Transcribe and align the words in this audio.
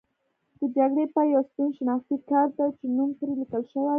د 0.59 0.61
جګړې 0.77 1.05
پای 1.13 1.27
یو 1.35 1.43
سپین 1.49 1.69
شناختي 1.77 2.15
کارت 2.29 2.53
دی 2.57 2.69
چې 2.77 2.85
نوم 2.97 3.09
پرې 3.17 3.33
لیکل 3.41 3.63
شوی. 3.71 3.89